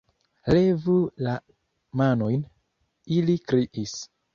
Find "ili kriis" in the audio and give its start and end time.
3.21-4.01